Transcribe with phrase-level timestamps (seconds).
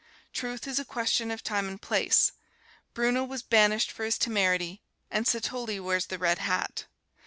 [0.33, 2.31] Truth is a question of time and place.
[2.95, 4.81] Bruno was banished for his temerity,
[5.11, 6.87] and Satolli wears the red hat.